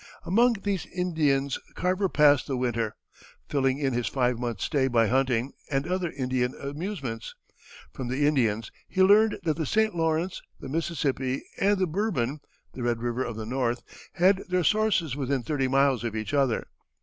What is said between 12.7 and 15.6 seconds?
(the Red River of the North) had their sources within